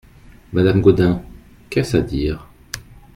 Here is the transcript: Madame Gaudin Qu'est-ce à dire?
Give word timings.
Madame 0.51 0.81
Gaudin 0.81 1.21
Qu'est-ce 1.69 1.95
à 1.95 2.01
dire? 2.01 2.49